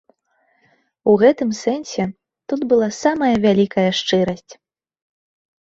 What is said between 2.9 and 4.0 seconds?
самая вялікая